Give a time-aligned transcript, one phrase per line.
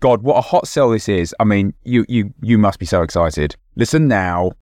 [0.00, 1.34] God, what a hot sell this is.
[1.40, 3.56] I mean, you you you must be so excited.
[3.74, 4.52] Listen now.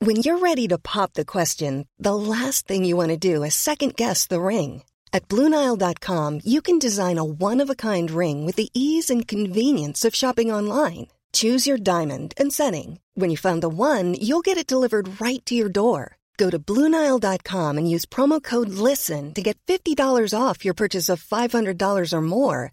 [0.00, 3.54] When you're ready to pop the question, the last thing you want to do is
[3.54, 4.82] second guess the ring.
[5.10, 9.26] At Bluenile.com, you can design a one of a kind ring with the ease and
[9.26, 11.06] convenience of shopping online.
[11.32, 13.00] Choose your diamond and setting.
[13.14, 16.18] When you find the one, you'll get it delivered right to your door.
[16.36, 21.24] Go to Bluenile.com and use promo code LISTEN to get $50 off your purchase of
[21.24, 22.72] $500 or more.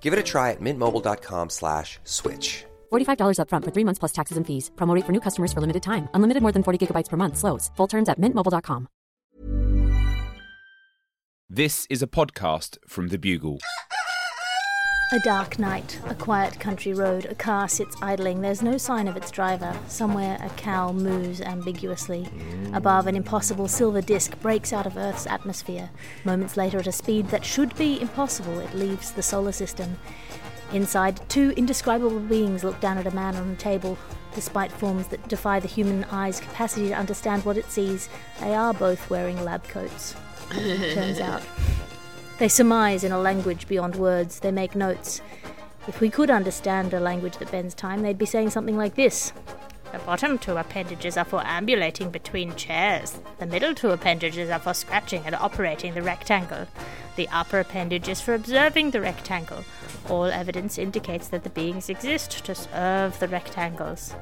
[0.00, 2.64] Give it a try at mintmobile.com slash switch.
[2.92, 4.70] $45 upfront for three months plus taxes and fees.
[4.76, 6.08] Promo rate for new customers for limited time.
[6.14, 7.36] Unlimited more than 40 gigabytes per month.
[7.36, 7.72] Slows.
[7.76, 8.86] Full terms at mintmobile.com.
[11.48, 13.58] This is a podcast from The Bugle.
[15.12, 18.40] A dark night, a quiet country road, a car sits idling.
[18.40, 19.72] There's no sign of its driver.
[19.86, 22.28] Somewhere a cow moos ambiguously.
[22.72, 25.90] Above, an impossible silver disk breaks out of Earth's atmosphere.
[26.24, 29.96] Moments later, at a speed that should be impossible, it leaves the solar system.
[30.72, 33.96] Inside, two indescribable beings look down at a man on a table.
[34.34, 38.08] Despite forms that defy the human eye's capacity to understand what it sees,
[38.40, 40.16] they are both wearing lab coats.
[40.50, 41.42] Turns out.
[42.38, 45.22] They surmise in a language beyond words, they make notes.
[45.88, 49.32] If we could understand a language that bends time, they'd be saying something like this.
[49.92, 53.18] The bottom two appendages are for ambulating between chairs.
[53.38, 56.66] The middle two appendages are for scratching and operating the rectangle.
[57.16, 59.64] The upper appendage is for observing the rectangle.
[60.10, 64.14] All evidence indicates that the beings exist to serve the rectangles.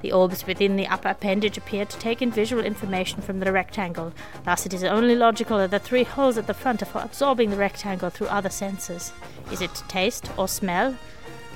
[0.00, 4.14] The orbs within the upper appendage appear to take in visual information from the rectangle.
[4.44, 7.50] Thus, it is only logical that the three holes at the front are for absorbing
[7.50, 9.12] the rectangle through other senses.
[9.52, 10.96] Is it taste or smell?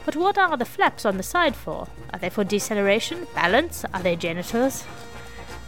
[0.04, 1.86] But what are the flaps on the side for?
[2.12, 3.84] Are they for deceleration, balance?
[3.94, 4.84] Are they genitals?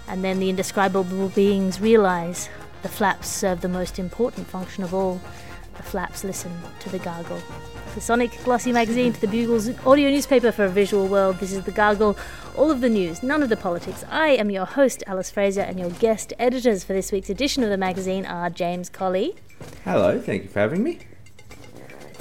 [0.09, 2.49] And then the indescribable beings realize
[2.83, 5.21] the flaps serve the most important function of all.
[5.77, 7.41] The flaps listen to the gargle.
[7.95, 11.39] The Sonic Glossy magazine to the Bugle's audio newspaper for a visual world.
[11.39, 12.17] This is the gargle.
[12.57, 14.05] All of the news, none of the politics.
[14.11, 17.71] I am your host, Alice Fraser, and your guest editors for this week's edition of
[17.71, 19.37] the magazine are James Colley.
[19.85, 20.99] Hello, thank you for having me.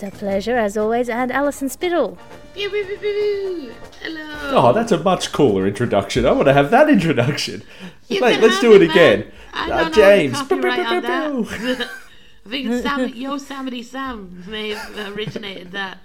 [0.03, 2.18] It's a pleasure, as always, and Alison Spittle.
[2.53, 3.74] Pew, pew, pew, pew.
[4.02, 4.69] Hello.
[4.69, 6.25] Oh, that's a much cooler introduction.
[6.25, 7.64] I want to have that introduction.
[8.09, 8.90] You Wait, let's do it man.
[8.90, 9.31] again.
[9.53, 10.38] I Uh, don't know James.
[10.44, 10.72] Pew, pew, pew.
[10.75, 16.00] I think Sam, Yosemite Sam may have originated that.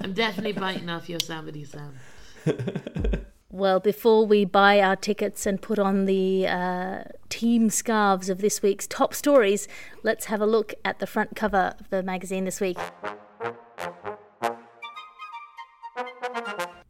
[0.00, 1.98] I'm definitely biting off Yosemite Sam.
[3.54, 8.62] Well, before we buy our tickets and put on the uh, team scarves of this
[8.62, 9.68] week's top stories,
[10.02, 12.78] let's have a look at the front cover of the magazine this week.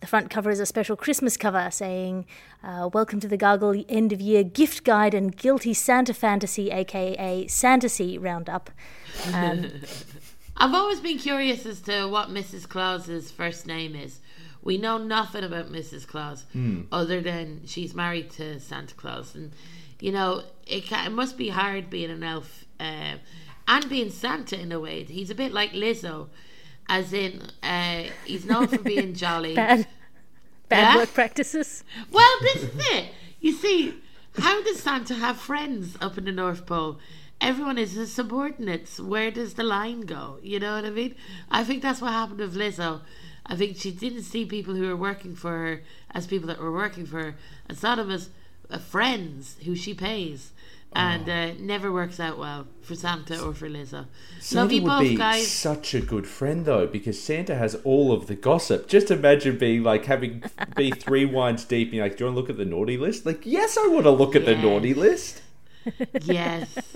[0.02, 2.26] The front cover is a special Christmas cover saying,
[2.64, 7.46] uh, Welcome to the Gargle End of Year Gift Guide and Guilty Santa Fantasy, aka
[7.46, 8.68] Fantasy Roundup.
[9.32, 9.66] Um,
[10.56, 12.68] I've always been curious as to what Mrs.
[12.68, 14.18] Claus's first name is.
[14.60, 16.04] We know nothing about Mrs.
[16.04, 16.46] Claus
[16.90, 19.52] other than she's married to Santa Claus, and
[20.00, 23.18] you know it, ca- it must be hard being an elf uh,
[23.68, 25.04] and being Santa in a way.
[25.04, 26.28] He's a bit like Lizzo,
[26.88, 29.54] as in uh, he's known for being jolly.
[29.54, 29.86] bad
[30.68, 30.96] bad Yeah?
[30.96, 31.84] work practices.
[32.10, 33.06] Well, this is it.
[33.40, 33.94] You see,
[34.38, 36.98] how does Santa have friends up in the North Pole?
[37.40, 39.00] Everyone is his subordinates.
[39.00, 40.38] Where does the line go?
[40.42, 41.16] You know what I mean?
[41.50, 43.00] I think that's what happened with Lizzo.
[43.44, 45.82] I think she didn't see people who were working for her
[46.12, 47.34] as people that were working for her,
[47.68, 48.30] and saw them as
[48.70, 50.52] uh, friends who she pays.
[50.94, 54.06] And uh, never works out well for Santa or for Lizzo.
[54.40, 55.48] Santa Love you would both, be guys.
[55.48, 58.88] such a good friend though, because Santa has all of the gossip.
[58.88, 60.42] Just imagine being like having
[60.76, 63.24] be three wines deep, and like, "Do you want to look at the naughty list?"
[63.24, 65.42] Like, yes, I want to look at the naughty list.
[66.22, 66.78] yes.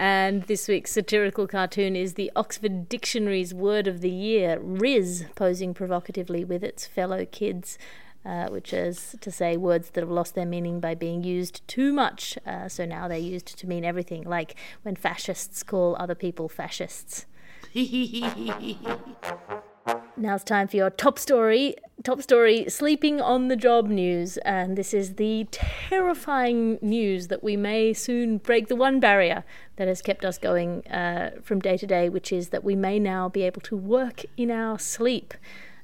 [0.00, 5.74] And this week's satirical cartoon is the Oxford Dictionary's word of the year, Rizz, posing
[5.74, 7.76] provocatively with its fellow kids.
[8.24, 11.92] Uh, which is to say words that have lost their meaning by being used too
[11.92, 12.38] much.
[12.46, 17.26] Uh, so now they're used to mean everything, like when fascists call other people fascists.
[20.16, 21.76] Now it's time for your top story.
[22.04, 24.36] Top story sleeping on the job news.
[24.38, 29.44] And this is the terrifying news that we may soon break the one barrier
[29.76, 32.98] that has kept us going uh, from day to day, which is that we may
[32.98, 35.32] now be able to work in our sleep.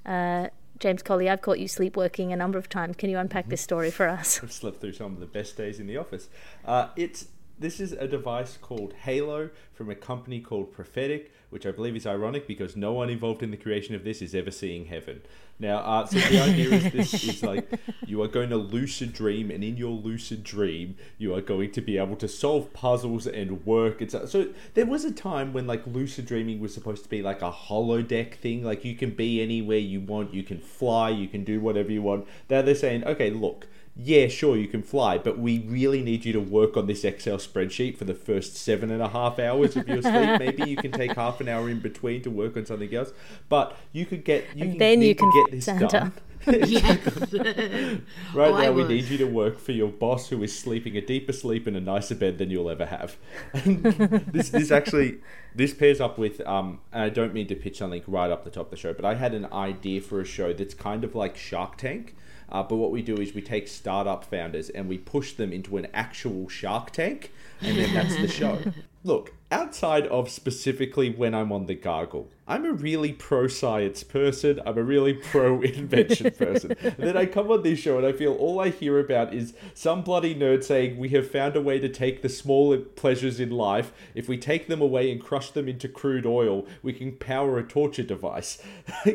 [0.05, 2.96] Uh, James Colley, I've caught you sleepwalking a number of times.
[2.96, 4.40] Can you unpack this story for us?
[4.43, 6.28] I've slept through some of the best days in the office.
[6.64, 7.28] Uh, it's
[7.58, 12.06] this is a device called Halo from a company called Prophetic, which I believe is
[12.06, 15.22] ironic because no one involved in the creation of this is ever seeing heaven.
[15.58, 19.50] Now, uh, so the idea is this is like you are going to lucid dream,
[19.50, 23.64] and in your lucid dream, you are going to be able to solve puzzles and
[23.64, 24.02] work.
[24.02, 27.40] It's so there was a time when like lucid dreaming was supposed to be like
[27.40, 31.44] a holodeck thing, like you can be anywhere you want, you can fly, you can
[31.44, 32.26] do whatever you want.
[32.50, 33.66] Now they're saying, okay, look
[33.98, 37.38] yeah, sure, you can fly, but we really need you to work on this Excel
[37.38, 40.32] spreadsheet for the first seven and a half hours of your sleep.
[40.38, 43.12] Maybe you can take half an hour in between to work on something else,
[43.48, 45.87] but you could get you And can, then you can get this Santa.
[45.88, 46.12] done.
[48.32, 51.00] Right Oh, now, we need you to work for your boss, who is sleeping a
[51.00, 53.16] deeper sleep in a nicer bed than you'll ever have.
[53.64, 55.19] this, this actually,
[55.54, 56.40] this pairs up with.
[56.46, 58.93] Um, and I don't mean to pitch something right up the top of the show,
[58.93, 62.14] but I had an idea for a show that's kind of like Shark Tank.
[62.48, 65.76] Uh, but what we do is we take startup founders and we push them into
[65.76, 68.60] an actual Shark Tank, and then that's the show.
[69.04, 74.60] Look, outside of specifically when I'm on the gargle, I'm a really pro science person.
[74.66, 76.75] I'm a really pro invention person.
[76.81, 79.54] And then I come on this show and I feel all I hear about is
[79.75, 83.50] some bloody nerd saying we have found a way to take the small pleasures in
[83.50, 83.93] life.
[84.16, 87.62] If we take them away and crush them into crude oil, we can power a
[87.62, 88.60] torture device.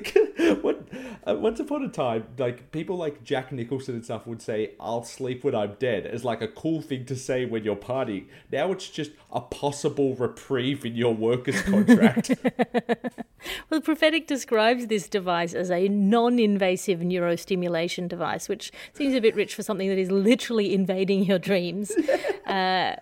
[0.61, 0.80] What?
[1.27, 5.03] Uh, once upon a time, like people like Jack Nicholson and stuff would say, "I'll
[5.03, 8.25] sleep when I'm dead," as like a cool thing to say when you're partying.
[8.51, 12.31] Now it's just a possible reprieve in your workers' contract.
[13.69, 19.35] Well, Prophetic describes this device as a non invasive neurostimulation device, which seems a bit
[19.35, 21.91] rich for something that is literally invading your dreams.
[22.47, 22.95] uh,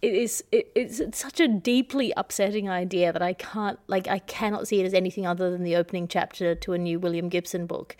[0.00, 4.68] it is it, it's such a deeply upsetting idea that I can't like I cannot
[4.68, 7.96] see it as anything other than the opening chapter to a new William Gibson book.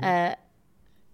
[0.00, 0.34] Uh,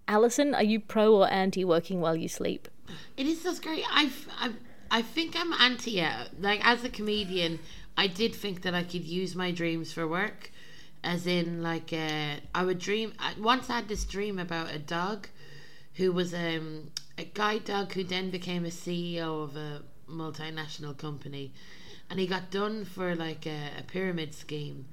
[0.08, 2.68] Alison, are you pro or anti working while you sleep?
[3.16, 3.84] It is so scary.
[3.90, 4.52] I, I,
[4.90, 6.40] I think I'm anti it.
[6.40, 7.58] Like, as a comedian,
[7.96, 10.52] I did think that I could use my dreams for work.
[11.02, 13.12] As in, like, uh, I would dream.
[13.18, 15.28] I once I had this dream about a dog
[15.94, 21.52] who was um, a guide dog who then became a CEO of a multinational company.
[22.08, 24.86] And he got done for, like, a, a pyramid scheme.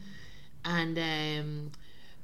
[0.66, 1.72] And, um,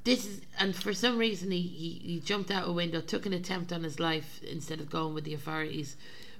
[0.03, 3.33] this is, and for some reason he, he, he jumped out a window, took an
[3.33, 5.97] attempt on his life instead of going with the authorities,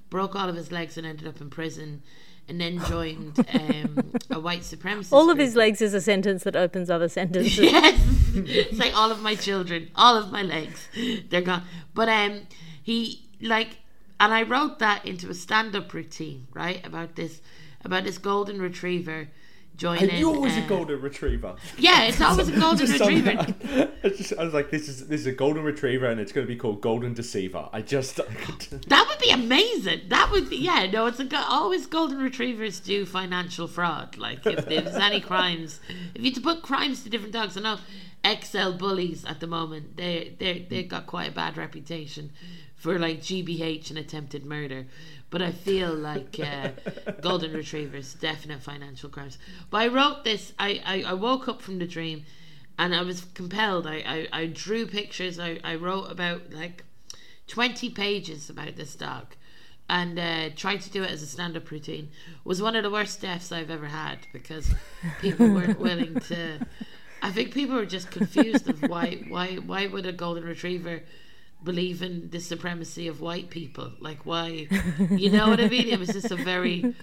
[0.09, 2.01] broke all of his legs and ended up in prison,
[2.47, 5.13] and then joined um, a white supremacist.
[5.13, 5.45] All of group.
[5.45, 7.57] his legs is a sentence that opens other sentences.
[7.69, 8.01] Yes,
[8.35, 10.87] it's like all of my children, all of my legs,
[11.29, 11.63] they're gone.
[11.93, 12.41] But um,
[12.83, 13.77] he like,
[14.19, 16.85] and I wrote that into a stand-up routine, right?
[16.85, 17.41] About this,
[17.83, 19.29] about this golden retriever
[19.79, 20.13] joining.
[20.15, 21.55] knew it was a uh, golden retriever.
[21.77, 23.55] Yeah, it's always a golden retriever.
[24.03, 26.53] just, I was like, this is this is a golden retriever, and it's going to
[26.53, 27.69] be called Golden Deceiver.
[27.71, 28.17] I just
[28.87, 30.01] That would be amazing.
[30.09, 30.87] That would be yeah.
[30.91, 34.17] No, it's a always golden retrievers do financial fraud.
[34.17, 35.79] Like if there's any crimes,
[36.13, 37.79] if you to put crimes to different dogs, I know
[38.25, 42.31] XL bullies at the moment they they they got quite a bad reputation
[42.79, 44.87] for like GBH and attempted murder.
[45.29, 46.69] But I feel like uh,
[47.21, 49.37] golden retrievers definite financial crimes.
[49.69, 50.53] But I wrote this.
[50.57, 52.25] I, I, I woke up from the dream,
[52.79, 53.85] and I was compelled.
[53.85, 55.37] I, I, I drew pictures.
[55.39, 56.83] I, I wrote about like
[57.47, 59.35] 20 pages about this dog
[59.89, 62.09] and uh, tried to do it as a stand-up routine
[62.43, 64.71] was one of the worst deaths I've ever had because
[65.19, 66.59] people weren't willing to
[67.23, 71.01] I think people were just confused of why why why would a golden retriever
[71.63, 73.91] believe in the supremacy of white people.
[73.99, 74.67] Like why
[75.11, 75.87] you know what I mean?
[75.89, 76.95] It was just a very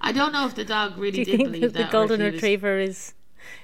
[0.00, 1.84] I don't know if the dog really Do you did think believe that the that
[1.84, 3.14] or if golden he was- retriever is,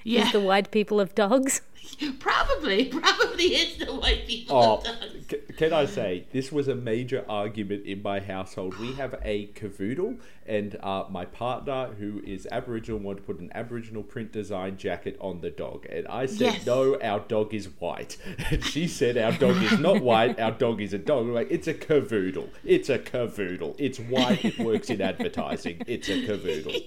[0.05, 0.27] yeah.
[0.27, 1.61] is the white people of dogs?
[2.19, 5.27] probably probably is the white people Oh, of dogs.
[5.31, 8.79] c- can I say this was a major argument in my household?
[8.79, 13.51] We have a cavoodle, and uh, my partner, who is Aboriginal, wanted to put an
[13.55, 16.67] Aboriginal print design jacket on the dog, and I said, Yes.
[16.67, 18.17] "No, our dog is white."
[18.51, 20.39] And she said, "Our dog is not white.
[20.41, 22.49] Our dog is a dog." We're like, "It's a cavoodle.
[22.65, 23.75] It's a cavoodle.
[23.79, 24.45] It's white.
[24.45, 25.83] It works in advertising.
[25.87, 26.75] It's a cavoodle."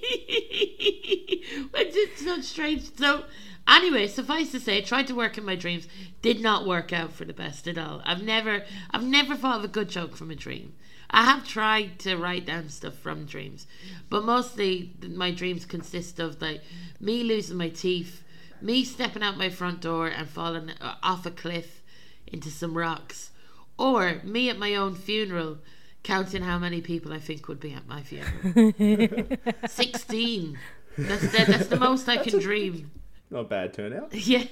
[1.75, 2.95] It's it's so strange.
[2.97, 3.23] So
[3.67, 5.87] Anyway, suffice to say, I tried to work in my dreams.
[6.21, 8.01] Did not work out for the best at all.
[8.05, 10.73] I've never, I've never thought of a good joke from a dream.
[11.09, 13.67] I have tried to write down stuff from dreams,
[14.09, 16.61] but mostly my dreams consist of like
[16.99, 18.23] me losing my teeth,
[18.61, 20.71] me stepping out my front door and falling
[21.03, 21.83] off a cliff
[22.25, 23.29] into some rocks,
[23.77, 25.59] or me at my own funeral
[26.01, 29.37] counting how many people I think would be at my funeral.
[29.67, 30.57] 16.
[30.97, 32.91] That's the, that's the most I can dream.
[33.33, 34.13] Not a bad turnout.
[34.13, 34.45] Yeah.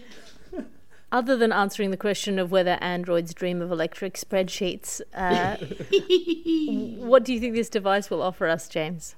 [1.14, 5.58] Other than answering the question of whether androids dream of electric spreadsheets, uh,
[7.06, 9.16] what do you think this device will offer us, James?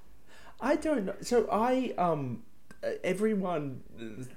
[0.60, 1.14] I don't know.
[1.22, 2.42] So I um
[3.04, 3.82] everyone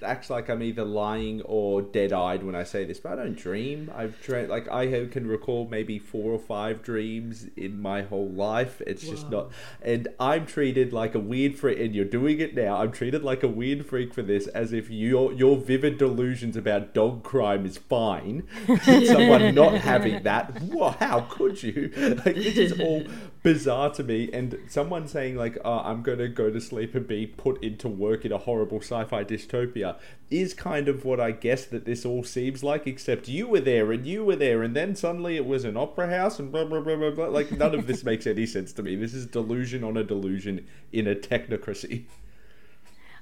[0.03, 3.91] acts like I'm either lying or dead-eyed when I say this, but I don't dream.
[3.95, 8.81] I've dreamt like I can recall maybe four or five dreams in my whole life.
[8.87, 9.51] It's just not,
[9.83, 11.79] and I'm treated like a weird freak.
[11.79, 12.77] And you're doing it now.
[12.77, 16.95] I'm treated like a weird freak for this, as if your your vivid delusions about
[16.95, 18.47] dog crime is fine.
[18.85, 20.63] Someone not having that,
[20.99, 21.93] how could you?
[22.17, 23.05] Like this is all
[23.47, 24.29] bizarre to me.
[24.33, 27.87] And someone saying like, oh, "I'm going to go to sleep and be put into
[27.87, 30.01] work in a horrible sci-fi dystopia,"
[30.31, 32.89] is kind of what I guess that this all seems like.
[32.89, 36.09] Except you were there and you were there, and then suddenly it was an opera
[36.09, 37.11] house and blah blah blah blah.
[37.11, 37.29] blah.
[37.29, 38.97] Like none of this makes any sense to me.
[38.97, 42.07] This is delusion on a delusion in a technocracy.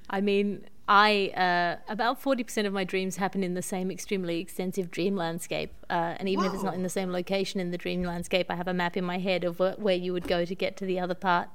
[0.08, 4.38] I mean, I uh, about forty percent of my dreams happen in the same extremely
[4.40, 7.78] extensive dream landscape, uh, and even if it's not in the same location in the
[7.78, 10.44] dream landscape, I have a map in my head of wh- where you would go
[10.44, 11.48] to get to the other part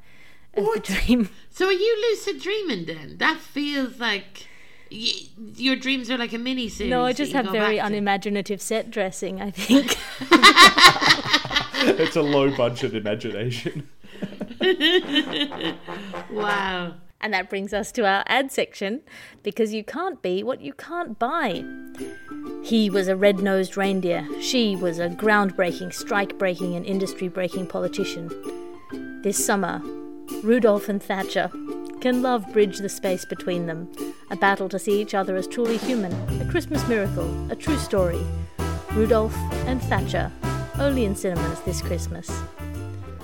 [0.56, 0.84] of What?
[0.84, 1.30] the dream.
[1.52, 3.18] So are you lucid dreaming then?
[3.20, 4.48] That feels like
[4.92, 6.90] y- your dreams are like a mini series.
[6.90, 7.94] No, I just have very back to.
[7.94, 9.42] unimaginative set dressing.
[9.42, 9.96] I think.
[12.00, 13.88] it's a low budget imagination.
[16.32, 16.96] Wow.
[17.22, 19.02] And that brings us to our ad section
[19.44, 21.66] because you can't be what you can't buy.
[22.64, 24.28] He was a red nosed reindeer.
[24.42, 28.30] She was a groundbreaking, strike breaking, and industry breaking politician.
[29.22, 29.82] This summer,
[30.44, 31.52] Rudolph and Thatcher
[32.00, 33.92] can love bridge the space between them.
[34.32, 36.14] A battle to see each other as truly human.
[36.42, 37.52] A Christmas miracle.
[37.52, 38.26] A true story.
[38.94, 39.36] Rudolph
[39.68, 40.32] and Thatcher.
[40.78, 42.32] Only in cinemas this Christmas.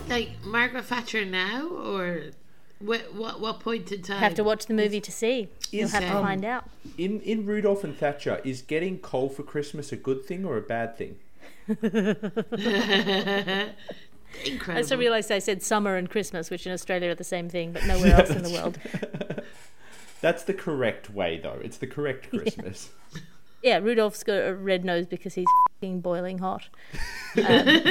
[0.09, 2.31] Like Margaret Thatcher now, or
[2.79, 3.13] what?
[3.13, 4.17] What, what point in time?
[4.17, 5.49] You have to watch the movie to see.
[5.71, 6.69] You'll Is, have to um, find out.
[6.97, 10.61] In in Rudolph and Thatcher, is getting coal for Christmas a good thing or a
[10.61, 11.17] bad thing?
[14.43, 14.87] I Incredible.
[14.87, 17.85] just realised I said summer and Christmas, which in Australia are the same thing, but
[17.85, 18.77] nowhere else in the world.
[20.21, 21.59] That's the correct way, though.
[21.63, 22.89] It's the correct Christmas.
[23.63, 25.47] Yeah, Rudolph's got a red nose because he's
[25.79, 26.67] fing boiling hot.
[27.37, 27.81] Um,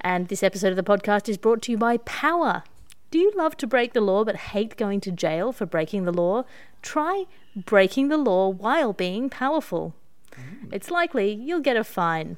[0.00, 2.62] and this episode of the podcast is brought to you by Power.
[3.10, 6.12] Do you love to break the law but hate going to jail for breaking the
[6.12, 6.44] law?
[6.82, 7.24] Try
[7.54, 9.94] breaking the law while being powerful.
[10.32, 10.72] Mm.
[10.72, 12.36] It's likely you'll get a fine.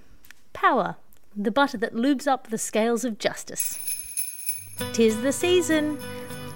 [0.52, 0.96] Power,
[1.36, 3.78] the butter that lubes up the scales of justice.
[4.92, 5.98] Tis the season.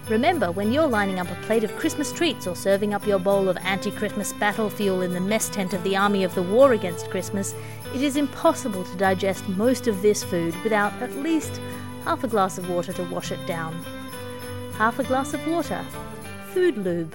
[0.08, 3.48] Remember, when you're lining up a plate of Christmas treats or serving up your bowl
[3.48, 6.72] of anti Christmas battle fuel in the mess tent of the army of the war
[6.72, 7.54] against Christmas,
[7.94, 11.60] it is impossible to digest most of this food without at least
[12.04, 13.74] half a glass of water to wash it down.
[14.74, 15.84] Half a glass of water.
[16.52, 17.14] Food lube.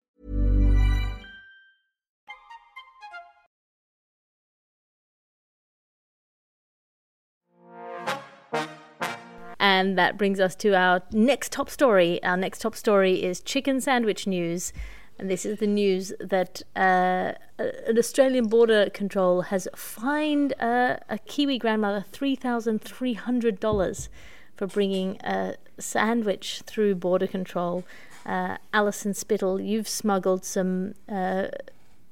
[9.81, 12.21] And that brings us to our next top story.
[12.23, 14.73] Our next top story is chicken sandwich news.
[15.17, 21.17] And this is the news that uh, an Australian border control has fined uh, a
[21.25, 24.09] Kiwi grandmother $3,300
[24.55, 27.83] for bringing a sandwich through border control.
[28.23, 31.47] Uh, Alison Spittle, you've smuggled some uh,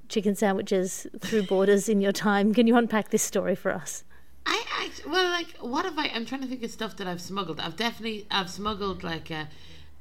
[0.07, 2.51] chicken sandwiches through borders in your time.
[2.51, 4.03] Can you unpack this story for us?
[4.45, 6.07] I, I well, like, what have I?
[6.13, 7.59] I'm trying to think of stuff that I've smuggled.
[7.59, 9.45] I've definitely I've smuggled like uh,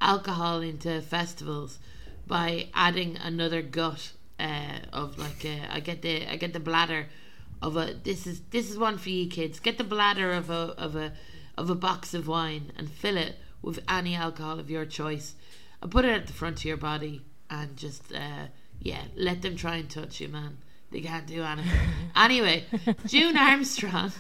[0.01, 1.79] alcohol into festivals
[2.27, 7.07] by adding another gut uh, of like uh, I get the I get the bladder
[7.61, 9.61] of a this is this is one for you kids.
[9.61, 11.13] Get the bladder of a of a
[11.57, 15.35] of a box of wine and fill it with any alcohol of your choice,
[15.83, 18.47] and put it at the front of your body and just uh,
[18.81, 20.59] yeah, let them try and touch you, man.
[20.91, 21.71] They can't do anything.
[22.17, 22.65] anyway,
[23.07, 24.13] June Armstrong.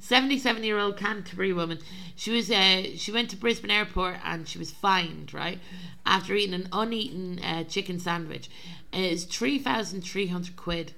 [0.00, 1.78] 77 year old Canterbury woman.
[2.16, 5.58] She was uh, she went to Brisbane Airport and she was fined right
[6.06, 8.48] after eating an uneaten uh, chicken sandwich.
[8.92, 10.92] It's three thousand three hundred quid,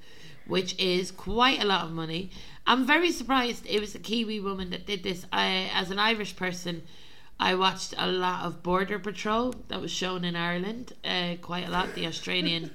[0.46, 2.30] which is quite a lot of money.
[2.66, 5.26] I'm very surprised it was a Kiwi woman that did this.
[5.32, 6.82] I, as an Irish person,
[7.40, 11.70] I watched a lot of Border Patrol that was shown in Ireland, uh, quite a
[11.70, 11.94] lot.
[11.94, 12.70] The Australian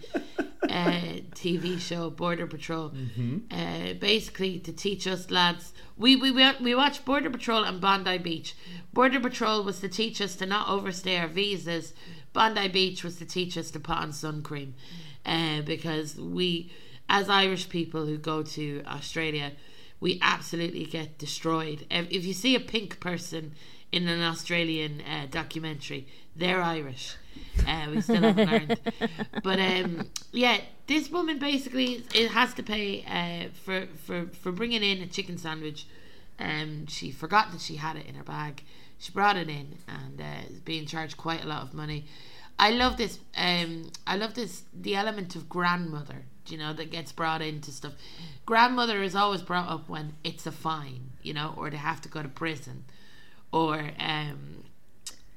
[0.69, 2.93] uh, TV show Border Patrol,
[3.51, 5.73] uh, basically to teach us lads.
[5.97, 8.55] We we we we watched Border Patrol and Bondi Beach.
[8.93, 11.93] Border Patrol was to teach us to not overstay our visas.
[12.33, 14.75] Bondi Beach was to teach us to put on sun cream,
[15.25, 16.71] uh, because we,
[17.07, 19.53] as Irish people who go to Australia,
[19.99, 21.85] we absolutely get destroyed.
[21.89, 23.53] If, if you see a pink person
[23.91, 27.15] in an Australian uh, documentary, they're Irish.
[27.67, 28.79] Uh, we still haven't learned.
[29.43, 34.83] But um, yeah, this woman basically it has to pay uh, for, for, for bringing
[34.83, 35.87] in a chicken sandwich.
[36.39, 38.63] Um, she forgot that she had it in her bag.
[38.97, 42.05] She brought it in and uh, is being charged quite a lot of money.
[42.57, 43.19] I love this.
[43.37, 44.63] Um, I love this.
[44.73, 47.93] The element of grandmother, you know, that gets brought into stuff.
[48.45, 52.09] Grandmother is always brought up when it's a fine, you know, or they have to
[52.09, 52.85] go to prison,
[53.51, 54.63] or um,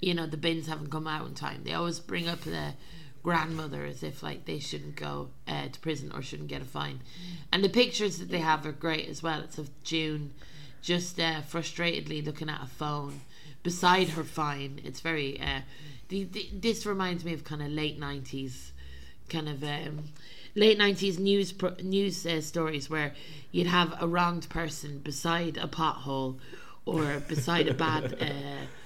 [0.01, 1.63] you know, the bins haven't come out in time.
[1.65, 2.75] They always bring up the
[3.23, 7.01] grandmother as if like they shouldn't go uh, to prison or shouldn't get a fine.
[7.53, 9.41] And the pictures that they have are great as well.
[9.41, 10.33] It's of June
[10.83, 13.21] just uh, frustratedly looking at a phone
[13.63, 14.81] beside her fine.
[14.85, 15.41] It's very.
[15.41, 15.61] Uh,
[16.09, 18.73] the, the, this reminds me of kind of late nineties,
[19.29, 20.05] kind of um,
[20.55, 23.13] late nineties news pro- news uh, stories where
[23.53, 26.39] you'd have a wronged person beside a pothole
[26.87, 28.17] or beside a bad.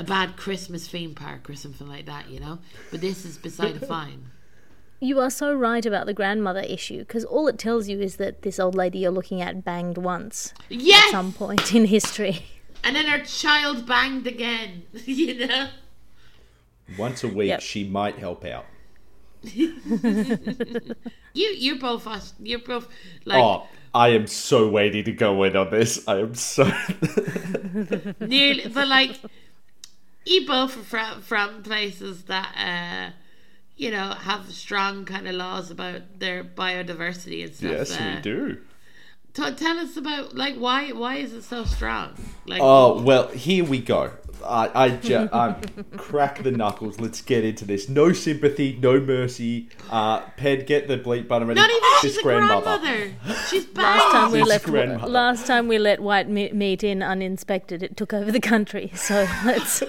[0.00, 2.58] A bad Christmas theme park or something like that, you know.
[2.90, 4.30] But this is beside a fine.
[4.98, 8.40] You are so right about the grandmother issue because all it tells you is that
[8.40, 12.46] this old lady you're looking at banged once Yes, at some point in history.
[12.82, 14.84] and then her child banged again.
[15.04, 15.68] You know.
[16.96, 17.60] Once a week, Yep.
[17.60, 18.64] she might help out.
[21.32, 22.34] You you're both us.
[22.40, 22.88] You're both
[23.24, 26.06] like oh, I am so waiting to go in on this.
[26.08, 26.64] I am so.
[28.20, 29.20] nearly, but like
[30.24, 33.16] you both from from places that uh,
[33.76, 37.70] you know have strong kind of laws about their biodiversity and stuff.
[37.70, 38.58] yes, uh, we do.
[39.32, 42.14] T- tell us about like why why is it so strong?
[42.46, 44.12] Like Oh well, here we go.
[44.42, 45.52] I, I, ju- I
[45.98, 46.98] crack the knuckles.
[46.98, 47.90] Let's get into this.
[47.90, 49.68] No sympathy, no mercy.
[49.90, 51.60] Uh, Ped, get the bleep button ready.
[51.60, 52.78] not even this she's a grandmother.
[52.78, 53.36] grandmother.
[53.50, 55.12] She's Last time we This let grandmother.
[55.12, 58.90] last time we let white meat in uninspected, it took over the country.
[58.94, 59.82] So let's.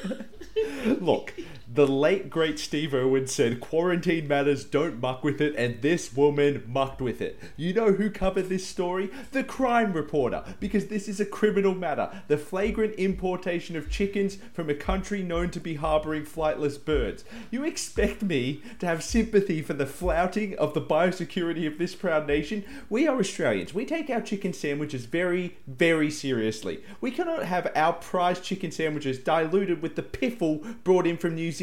[0.85, 1.33] Look,
[1.73, 6.63] the late great Steve Irwin said quarantine matters, don't muck with it, and this woman
[6.67, 7.39] mucked with it.
[7.55, 9.09] You know who covered this story?
[9.31, 12.23] The crime reporter, because this is a criminal matter.
[12.27, 17.23] The flagrant importation of chickens from a country known to be harboring flightless birds.
[17.51, 22.27] You expect me to have sympathy for the flouting of the biosecurity of this proud
[22.27, 22.65] nation?
[22.89, 23.73] We are Australians.
[23.73, 26.83] We take our chicken sandwiches very, very seriously.
[26.99, 31.51] We cannot have our prized chicken sandwiches diluted with the piffle brought in from New
[31.51, 31.60] Zealand.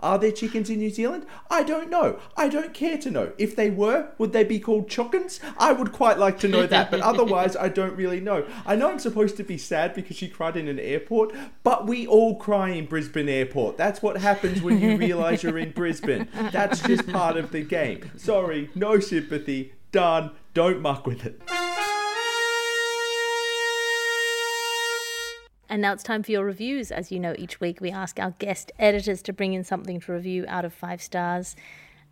[0.00, 1.26] Are there chickens in New Zealand?
[1.50, 2.18] I don't know.
[2.36, 3.32] I don't care to know.
[3.38, 5.40] If they were, would they be called chockens?
[5.58, 8.46] I would quite like to know that, but otherwise, I don't really know.
[8.66, 12.06] I know I'm supposed to be sad because she cried in an airport, but we
[12.06, 13.76] all cry in Brisbane Airport.
[13.76, 16.28] That's what happens when you realise you're in Brisbane.
[16.52, 18.10] That's just part of the game.
[18.16, 19.74] Sorry, no sympathy.
[19.92, 20.32] Done.
[20.54, 21.40] Don't muck with it.
[25.70, 26.90] And now it's time for your reviews.
[26.90, 30.12] As you know, each week we ask our guest editors to bring in something to
[30.12, 31.54] review out of five stars.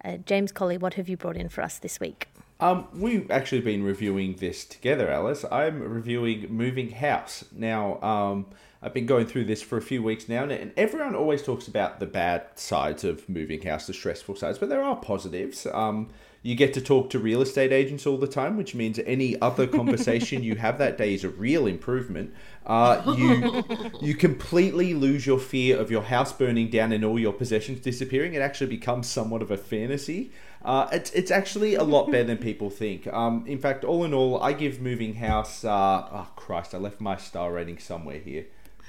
[0.05, 2.29] Uh, James Colley, what have you brought in for us this week?
[2.61, 5.45] Um, we've actually been reviewing this together, Alice.
[5.51, 7.45] I'm reviewing Moving House.
[7.51, 8.47] Now, um,
[8.81, 11.99] I've been going through this for a few weeks now, and everyone always talks about
[11.99, 15.67] the bad sides of moving house, the stressful sides, but there are positives.
[15.67, 16.11] Um,
[16.43, 19.67] You get to talk to real estate agents all the time, which means any other
[19.67, 22.33] conversation you have that day is a real improvement.
[22.65, 23.65] Uh, you
[24.01, 28.35] you completely lose your fear of your house burning down and all your possessions disappearing.
[28.35, 30.31] It actually becomes somewhat of a fantasy.
[30.65, 33.07] Uh, it's it's actually a lot better than people think.
[33.09, 35.65] Um, in fact, all in all, I give moving house.
[35.65, 38.47] Uh, oh Christ, I left my star rating somewhere here.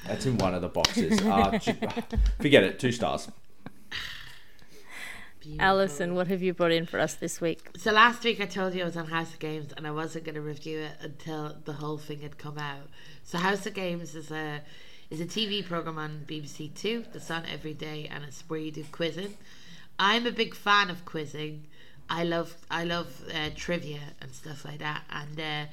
[0.07, 1.19] That's in one of the boxes.
[1.21, 1.57] Uh,
[2.39, 2.79] forget it.
[2.79, 3.29] Two stars.
[5.59, 7.69] Alison, what have you brought in for us this week?
[7.77, 10.25] So last week I told you I was on House of Games and I wasn't
[10.25, 12.89] going to review it until the whole thing had come out.
[13.23, 14.61] So House of Games is a
[15.09, 18.71] is a TV program on BBC Two that's on every day and it's where you
[18.71, 19.35] do quizzing.
[19.97, 21.65] I'm a big fan of quizzing.
[22.09, 25.71] I love I love uh, trivia and stuff like that and uh,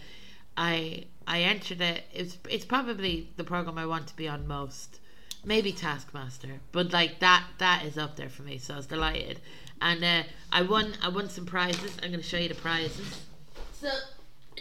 [0.57, 2.05] I I entered it.
[2.13, 5.01] It's it's probably the program I want to be on most.
[5.47, 8.59] Maybe Taskmaster, but like that that is up there for me.
[8.59, 9.41] So I was delighted,
[9.81, 11.97] and uh, I won I won some prizes.
[12.03, 13.25] I'm going to show you the prizes.
[13.73, 13.89] So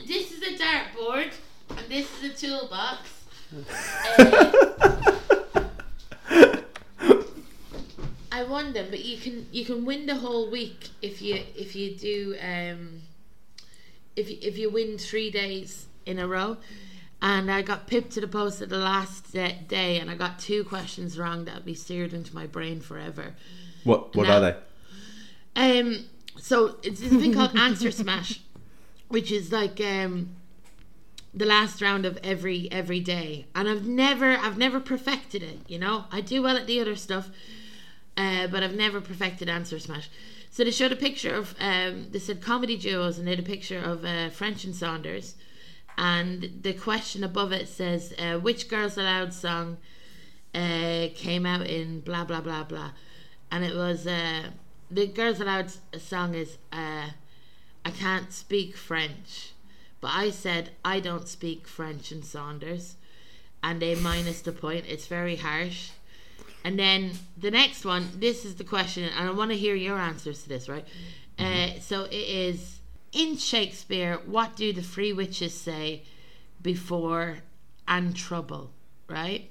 [0.06, 1.32] this is a dartboard,
[1.71, 3.00] and this is a toolbox.
[4.19, 5.15] Uh,
[8.32, 11.76] I won them, but you can you can win the whole week if you if
[11.76, 13.02] you do um
[14.15, 16.58] if you, if you win three days in a row.
[17.21, 20.38] And I got pipped to the post at the last da- day, and I got
[20.38, 23.34] two questions wrong that'll be seared into my brain forever.
[23.84, 25.80] What what Now- are they?
[25.80, 26.06] Um,
[26.38, 28.41] so it's this thing called Answer Smash,
[29.08, 30.36] which is like um
[31.34, 35.60] the last round of every every day, and I've never I've never perfected it.
[35.67, 37.30] You know, I do well at the other stuff,
[38.17, 40.10] uh, but I've never perfected Answer Smash.
[40.51, 43.43] So they showed a picture of um, they said comedy duos, and they had a
[43.43, 45.36] picture of uh, French and Saunders,
[45.98, 49.78] and the question above it says uh, which Girls Aloud song
[50.54, 52.92] uh, came out in blah blah blah blah,
[53.52, 54.50] and it was uh,
[54.92, 57.10] the Girls Aloud song is uh,
[57.86, 59.52] I can't speak French,
[60.02, 62.96] but I said I don't speak French and Saunders,
[63.64, 64.86] and they minus the point.
[64.88, 65.92] It's very harsh.
[66.64, 70.00] And then the next one, this is the question, and I want to hear your
[70.00, 70.86] answers to this, right?
[71.38, 72.75] Uh, so it is
[73.15, 76.04] in Shakespeare, what do the three witches say
[76.62, 77.38] before
[77.88, 78.71] and trouble,
[79.10, 79.49] right?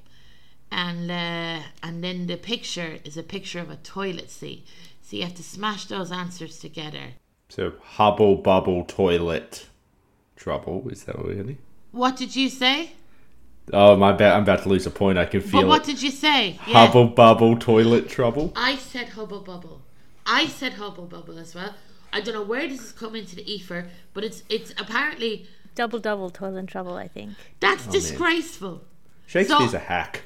[0.70, 4.66] And uh, and then the picture is a picture of a toilet seat.
[5.02, 7.14] So you have to smash those answers together.
[7.48, 9.66] So hubble bubble toilet
[10.36, 10.88] trouble.
[10.90, 11.58] Is that really?
[11.92, 12.92] What did you say?
[13.72, 14.34] Oh my bad!
[14.34, 15.16] I'm about to lose a point.
[15.16, 15.92] I can But feel what it.
[15.92, 16.58] did you say?
[16.66, 16.86] Yeah.
[16.86, 18.52] Hubble bubble toilet trouble.
[18.56, 19.82] I said hubble bubble.
[20.26, 21.74] I said hubble bubble as well.
[22.14, 25.98] I don't know where this has come into the ether, but it's it's apparently Double
[25.98, 27.30] double toilet trouble, I think.
[27.60, 28.82] that's oh, disgraceful.
[29.26, 30.22] Shakespeare's So- a hack.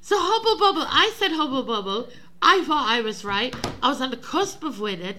[0.00, 0.86] So hubble bubble.
[0.88, 2.08] I said hubble bubble.
[2.40, 3.54] I thought I was right.
[3.82, 5.16] I was on the cusp of winning.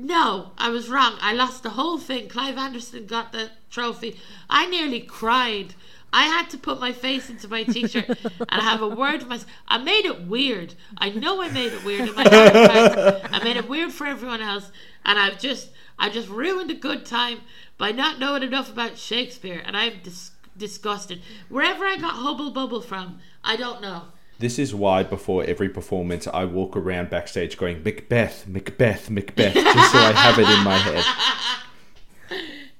[0.00, 1.16] No, I was wrong.
[1.20, 2.28] I lost the whole thing.
[2.28, 4.16] Clive Anderson got the trophy.
[4.48, 5.74] I nearly cried.
[6.12, 9.50] I had to put my face into my t-shirt and have a word with myself.
[9.66, 10.74] I made it weird.
[10.98, 13.28] I know I made it weird in my heart.
[13.32, 14.70] I made it weird for everyone else,
[15.04, 17.40] and I've just, I just ruined a good time
[17.76, 21.22] by not knowing enough about Shakespeare, and I'm dis- disgusted.
[21.48, 24.04] Wherever I got hubble bubble from, I don't know.
[24.38, 29.92] This is why before every performance I walk around backstage going Macbeth, Macbeth, Macbeth, just
[29.92, 31.04] so I have it in my head.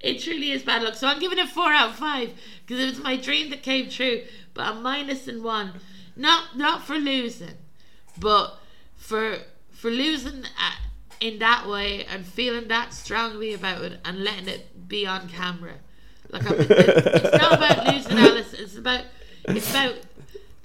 [0.00, 0.94] It truly is bad luck.
[0.94, 2.30] So I'm giving it four out of five
[2.64, 4.22] because it was my dream that came true.
[4.54, 5.72] But I'm minus in one,
[6.16, 7.56] not not for losing,
[8.16, 8.60] but
[8.96, 9.38] for
[9.72, 10.44] for losing
[11.20, 15.74] in that way and feeling that strongly about it and letting it be on camera.
[16.30, 18.52] Like I'm, it's not about losing, Alice.
[18.52, 19.04] It's about
[19.46, 19.94] it's about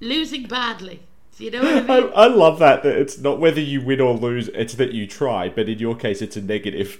[0.04, 1.02] losing badly.
[1.38, 2.12] Do you know what I I, mean?
[2.16, 5.50] I love that that it's not whether you win or lose, it's that you try,
[5.50, 7.00] but in your case it's a negative.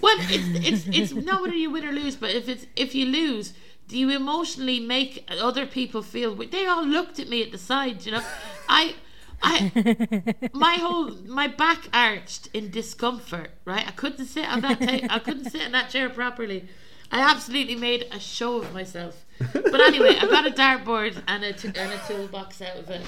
[0.00, 3.06] Well, it's it's it's not whether you win or lose, but if it's if you
[3.06, 3.52] lose,
[3.88, 6.34] do you emotionally make other people feel?
[6.34, 8.22] They all looked at me at the side, you know.
[8.68, 8.96] I,
[9.42, 13.50] I, my whole my back arched in discomfort.
[13.64, 14.80] Right, I couldn't sit on that.
[14.80, 16.68] Ta- I couldn't sit in that chair properly.
[17.12, 19.24] I absolutely made a show of myself.
[19.52, 23.02] But anyway, I got a dartboard and a t- and a toolbox out of it.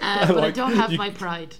[0.00, 1.56] Uh, but I don't have you- my pride.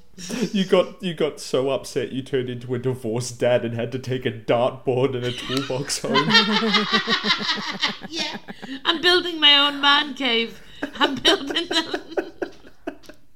[0.53, 3.99] You got you got so upset you turned into a divorced dad and had to
[3.99, 6.15] take a dartboard and a toolbox home.
[8.09, 8.37] Yeah,
[8.85, 10.61] I'm building my own man cave.
[10.99, 12.33] I'm building them.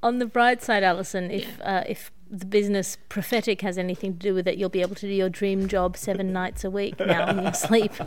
[0.02, 4.34] On the bright side, Alison, if uh, if the business prophetic has anything to do
[4.34, 7.28] with it, you'll be able to do your dream job seven nights a week now
[7.28, 7.92] in your sleep.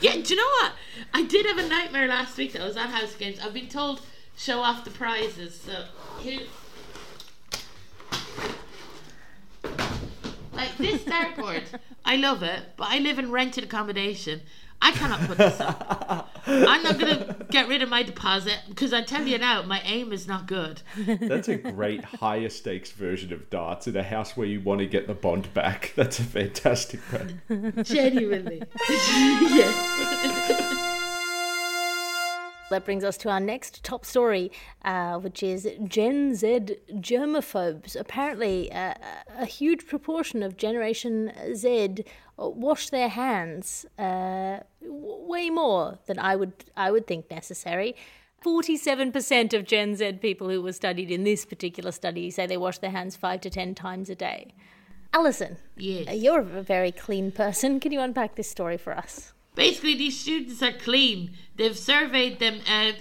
[0.00, 0.72] Yeah, do you know what?
[1.12, 3.40] I did have a nightmare last week that I was at House Games.
[3.40, 4.00] I've been told
[4.36, 5.60] show off the prizes.
[5.60, 5.84] So
[6.20, 6.42] here.
[10.52, 11.62] Like this dartboard,
[12.08, 14.40] I love it, but I live in rented accommodation.
[14.80, 16.30] I cannot put this up.
[16.46, 20.10] I'm not gonna get rid of my deposit because I tell you now, my aim
[20.10, 20.80] is not good.
[20.96, 24.86] That's a great higher stakes version of darts in a house where you want to
[24.86, 25.92] get the bond back.
[25.96, 27.42] That's a fantastic one.
[27.84, 31.04] Genuinely, yes.
[32.70, 34.52] That brings us to our next top story,
[34.84, 37.98] uh, which is Gen Z germaphobes.
[37.98, 38.92] Apparently, uh,
[39.38, 42.04] a huge proportion of Generation Z
[42.36, 47.96] wash their hands, uh, way more than I would I would think necessary.
[48.44, 52.78] 47% of Gen Z people who were studied in this particular study say they wash
[52.78, 54.52] their hands five to ten times a day.
[55.14, 56.14] Alison, Yes.
[56.14, 57.80] you're a very clean person.
[57.80, 59.32] Can you unpack this story for us?
[59.58, 61.32] Basically, these students are clean.
[61.56, 62.60] They've surveyed them.
[62.70, 62.92] Uh,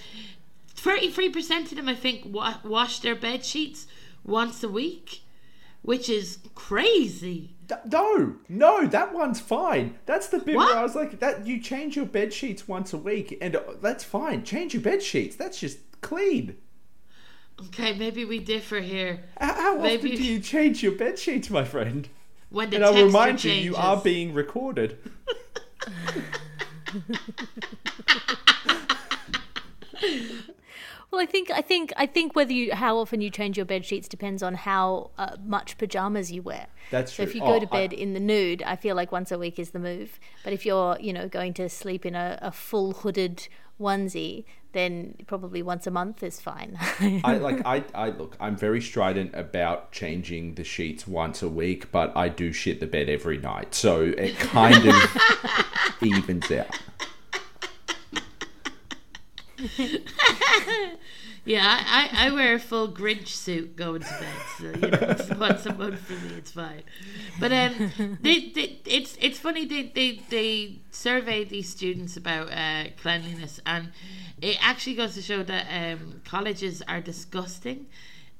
[0.76, 3.88] Thirty-three percent of them, I think, wa- wash their bed sheets
[4.24, 5.22] once a week,
[5.82, 7.56] which is crazy.
[7.91, 9.98] No, no, that one's fine.
[10.06, 10.70] That's the bit What?
[10.70, 13.62] where I was like, that you change your bed sheets once a week, and uh,
[13.82, 14.43] that's fine.
[14.43, 15.36] Change your bed sheets.
[15.36, 16.56] That's just clean.
[17.67, 19.24] Okay, maybe we differ here.
[19.41, 22.08] How, how often Maybe- do you change your bed sheets, my friend?
[22.50, 24.98] When the And I'll remind you, you are being recorded.
[31.10, 33.86] Well, I think I think I think whether you how often you change your bed
[33.86, 36.67] sheets depends on how uh, much pajamas you wear.
[36.91, 37.23] That's true.
[37.23, 39.32] So if you go Oh, to I- bed in the nude, I feel like once
[39.32, 40.19] a week is the move.
[40.43, 43.47] But if you're you know going to sleep in a, a full hooded
[43.80, 46.78] onesie, then probably once a month is fine.
[47.24, 51.92] I like I, I look, I'm very strident about changing the sheets once a week,
[51.92, 53.74] but I do shit the bed every night.
[53.74, 55.18] So it kind of
[56.02, 56.76] evens out.
[61.48, 65.30] Yeah, I, I, wear a full Grinch suit going to bed, so you know, it's
[65.30, 66.84] once a month for me, it's fine.
[67.39, 72.89] But um, they, they, it's it's funny they they they surveyed these students about uh,
[73.02, 73.93] cleanliness, and
[74.41, 77.88] it actually goes to show that um, colleges are disgusting.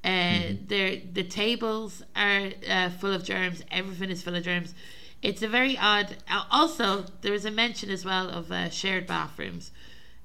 [0.04, 3.62] Uh, they're, the tables are uh, full of germs.
[3.70, 4.74] Everything is full of germs.
[5.22, 6.18] It's a very odd.
[6.50, 9.70] Also, there is a mention as well of uh, shared bathrooms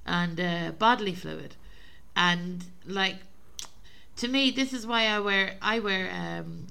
[0.06, 1.56] and uh, bodily fluid.
[2.16, 3.18] And like
[4.16, 6.68] to me this is why i wear i wear um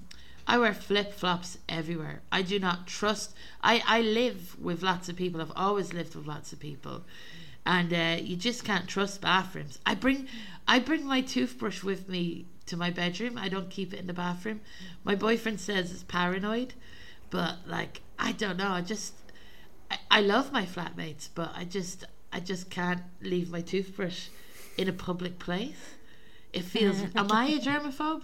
[0.47, 2.21] i wear flip-flops everywhere.
[2.31, 5.41] I do not trust i i live with lots of people.
[5.41, 7.05] I've always lived with lots of people.
[7.65, 9.79] And uh, you just can't trust bathrooms.
[9.87, 10.29] I bring
[10.69, 13.37] i bring my toothbrush with me to my bedroom.
[13.37, 14.61] I don't keep it in the bathroom.
[15.05, 16.75] My boyfriend says it's paranoid
[17.33, 18.71] but like i don't know.
[18.71, 19.15] I just
[19.91, 24.29] I, I love my flatmates, but I just I just can't leave my toothbrush
[24.77, 25.97] in a public place.
[26.53, 27.03] It feels.
[27.15, 28.23] am I a germaphobe,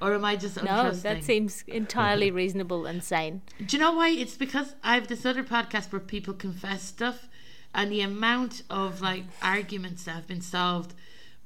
[0.00, 3.42] or am I just no, that seems entirely reasonable and sane.
[3.64, 4.08] Do you know why?
[4.08, 7.28] It's because I have this other podcast where people confess stuff,
[7.74, 10.94] and the amount of like arguments that have been solved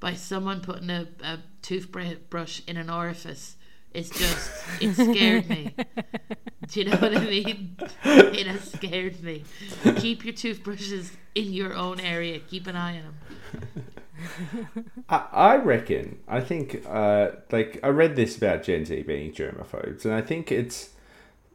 [0.00, 3.56] by someone putting a, a toothbrush in an orifice
[3.94, 5.74] is just it scared me.
[6.68, 7.76] Do you know what I mean?
[8.04, 9.44] It has scared me.
[9.96, 12.38] Keep your toothbrushes in your own area.
[12.40, 13.86] Keep an eye on them.
[15.08, 16.18] I, I reckon.
[16.26, 16.84] I think.
[16.88, 20.90] Uh, like I read this about Gen Z being germaphobes, and I think it's.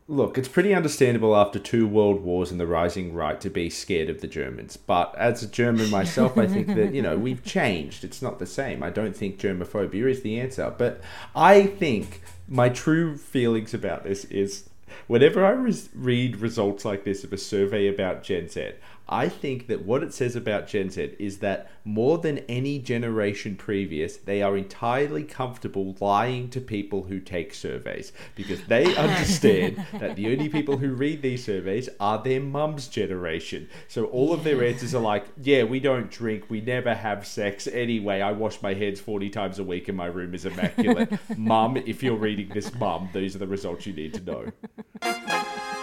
[0.10, 4.10] Look, it's pretty understandable after two world wars and the rising right to be scared
[4.10, 4.76] of the Germans.
[4.76, 8.04] But as a German myself, I think that, you know, we've changed.
[8.04, 8.82] It's not the same.
[8.82, 10.74] I don't think germophobia is the answer.
[10.76, 11.00] But
[11.36, 14.68] I think my true feelings about this is
[15.06, 18.72] whenever I res- read results like this of a survey about Gen Z,
[19.10, 23.56] I think that what it says about Gen Z is that more than any generation
[23.56, 30.16] previous, they are entirely comfortable lying to people who take surveys because they understand that
[30.16, 33.68] the only people who read these surveys are their mum's generation.
[33.88, 37.66] So all of their answers are like, yeah, we don't drink, we never have sex.
[37.66, 41.12] Anyway, I wash my hands 40 times a week and my room is immaculate.
[41.38, 45.72] mum, if you're reading this, mum, these are the results you need to know.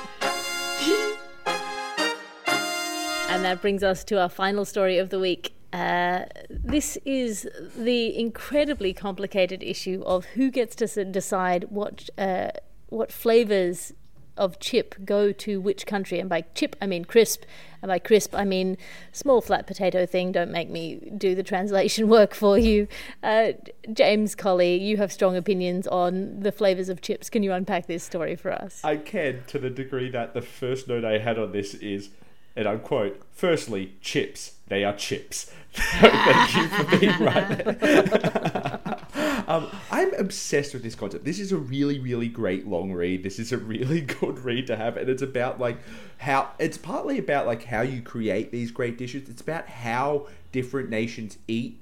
[3.37, 5.53] And that brings us to our final story of the week.
[5.71, 7.47] Uh, this is
[7.77, 12.53] the incredibly complicated issue of who gets to decide what uh,
[12.89, 13.93] what flavors
[14.39, 16.19] of chip go to which country.
[16.19, 17.43] And by chip, I mean crisp.
[17.83, 18.79] And by crisp, I mean
[19.13, 20.33] small flat potato thing.
[20.33, 22.89] Don't make me do the translation work for you.
[23.23, 23.53] Uh,
[23.93, 27.29] James Colley, you have strong opinions on the flavors of chips.
[27.29, 28.81] Can you unpack this story for us?
[28.83, 32.09] I can to the degree that the first note I had on this is,
[32.57, 34.55] and I quote, firstly, chips.
[34.69, 35.53] They are chips.
[35.73, 39.03] Thank you for being right.
[39.47, 41.25] Um, I'm obsessed with this concept.
[41.25, 43.23] This is a really, really great long read.
[43.23, 45.79] This is a really good read to have, and it's about like
[46.19, 49.29] how it's partly about like how you create these great dishes.
[49.29, 51.81] It's about how different nations eat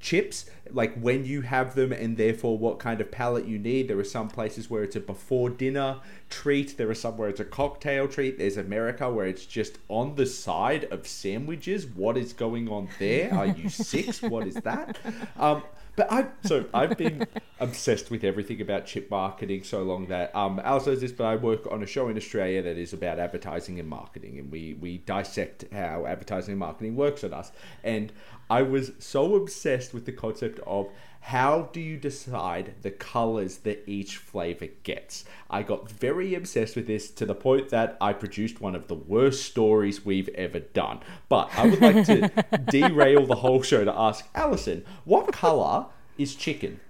[0.00, 3.88] chips, like when you have them, and therefore what kind of palate you need.
[3.88, 6.76] There are some places where it's a before dinner treat.
[6.76, 8.38] There are some where it's a cocktail treat.
[8.38, 11.86] There's America where it's just on the side of sandwiches.
[11.86, 13.32] What is going on there?
[13.34, 14.22] Are you six?
[14.22, 14.98] What is that?
[15.38, 15.62] Um,
[15.98, 17.26] but I so I've been
[17.60, 21.36] obsessed with everything about chip marketing so long that um, Alice knows this, but I
[21.36, 24.98] work on a show in Australia that is about advertising and marketing, and we we
[24.98, 27.50] dissect how advertising and marketing works on us.
[27.82, 28.12] And
[28.48, 30.88] I was so obsessed with the concept of
[31.20, 35.24] how do you decide the colors that each flavor gets?
[35.50, 38.94] I got very obsessed with this to the point that I produced one of the
[38.94, 41.00] worst stories we've ever done.
[41.28, 42.28] But I would like to
[42.70, 46.80] derail the whole show to ask Alison, what color is chicken?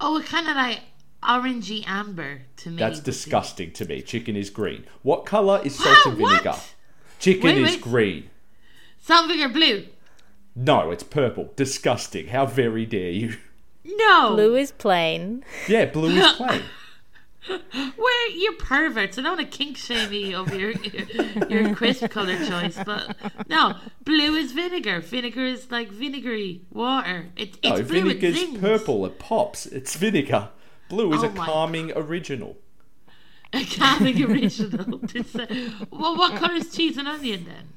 [0.00, 0.80] Oh, it kind of like
[1.22, 2.76] orangey amber to me.
[2.76, 4.02] That's disgusting to me.
[4.02, 4.84] Chicken is green.
[5.02, 6.50] What color is salt Wow, and vinegar?
[6.50, 6.74] what?
[7.18, 7.80] Chicken Wait, is wait.
[7.80, 8.30] green.
[9.00, 9.86] Salt vinegar blue.
[10.56, 11.52] No, it's purple.
[11.56, 12.28] Disgusting.
[12.28, 13.36] How very dare you?
[13.84, 14.34] No.
[14.34, 15.44] Blue is plain.
[15.68, 16.62] Yeah, blue is plain.
[17.96, 19.18] Where you're perverts.
[19.18, 20.72] I don't want to kink shame you over your
[21.50, 23.14] your crisp color choice, but
[23.48, 25.00] no, blue is vinegar.
[25.00, 27.26] Vinegar is like vinegary water.
[27.36, 27.98] It, it's No, blue.
[28.08, 28.58] It vinegar's zings.
[28.58, 29.04] purple.
[29.04, 29.66] It pops.
[29.66, 30.48] It's vinegar.
[30.88, 32.56] Blue is Oh a my calming original.
[33.52, 35.00] A calming original.
[35.90, 37.68] Well, what color is cheese and onion then?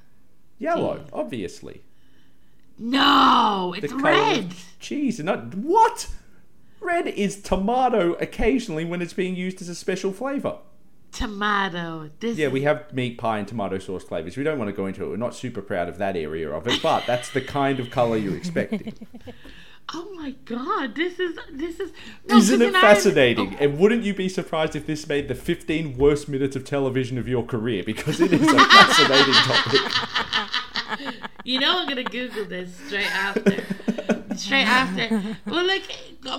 [0.59, 1.81] Yellow, obviously.
[2.79, 4.53] No, it's red.
[4.79, 6.09] cheese not what?
[6.79, 10.57] Red is tomato occasionally when it's being used as a special flavor.
[11.11, 12.11] Tomato.
[12.19, 14.37] This Yeah, we have meat pie and tomato sauce flavors.
[14.37, 15.09] We don't want to go into it.
[15.09, 18.17] We're not super proud of that area of it, but that's the kind of color
[18.17, 18.93] you're expecting.
[19.93, 21.93] Oh my god, this is this is.
[22.27, 23.55] No, Isn't it fascinating?
[23.55, 23.63] Oh.
[23.63, 27.25] And wouldn't you be surprised if this made the 15 worst minutes of television of
[27.25, 27.83] your career?
[27.85, 30.73] Because it is a fascinating topic.
[31.43, 33.63] You know, I'm gonna Google this straight after.
[34.35, 35.37] straight after.
[35.45, 35.83] Well, like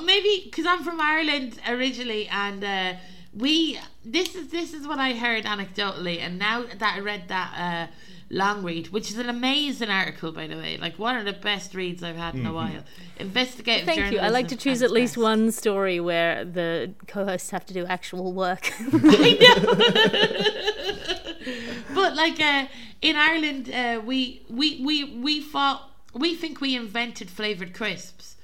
[0.04, 2.94] maybe because I'm from Ireland originally, and uh,
[3.34, 7.88] we this is this is what I heard anecdotally, and now that I read that
[7.88, 7.92] uh,
[8.30, 11.74] long read, which is an amazing article by the way, like one of the best
[11.74, 12.84] reads I've had in a while.
[13.18, 14.18] Investigative Thank you.
[14.18, 15.22] I like to choose at at least best.
[15.22, 18.70] one story where the co-hosts have to do actual work.
[21.94, 22.66] but like uh,
[23.02, 25.84] in Ireland, uh, we we we we fought.
[26.14, 28.36] We think we invented flavored crisps,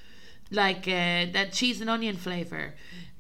[0.51, 2.75] like uh, that cheese and onion flavor.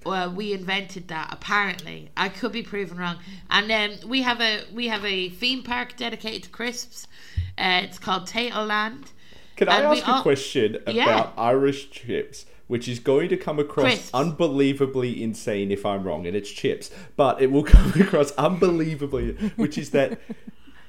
[0.04, 1.30] Well, we invented that.
[1.32, 3.16] Apparently, I could be proven wrong.
[3.50, 7.08] And then we have a we have a theme park dedicated to crisps.
[7.56, 9.12] Uh, it's called Tayto Land.
[9.56, 11.04] Can I And ask a all- question Yeah.
[11.04, 14.10] about Irish chips, which is going to come across Crisps.
[14.14, 19.78] unbelievably insane if I'm wrong, and it's chips, but it will come across unbelievably, which
[19.78, 20.20] is that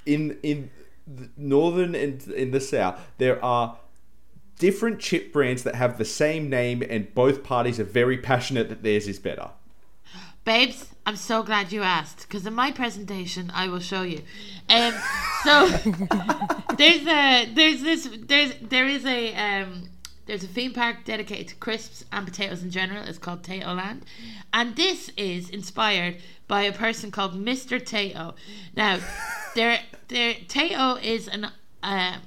[0.06, 0.70] in in
[1.08, 3.78] the northern and in the south there are
[4.58, 8.84] different chip brands that have the same name, and both parties are very passionate that
[8.84, 9.50] theirs is better.
[10.46, 14.22] Babes, I'm so glad you asked because in my presentation I will show you.
[14.70, 14.94] Um,
[15.44, 15.68] so
[16.78, 19.90] there's a there's this there's there is a um
[20.26, 23.04] there's a theme park dedicated to crisps and potatoes in general.
[23.04, 24.06] It's called Tayto Land,
[24.54, 27.80] and this is inspired by a person called Mr.
[27.80, 28.36] Tayto.
[28.76, 29.00] Now,
[29.56, 31.46] there there Tayto is an
[31.84, 32.18] uh,